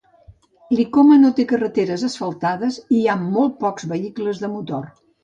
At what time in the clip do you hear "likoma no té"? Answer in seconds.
0.77-1.43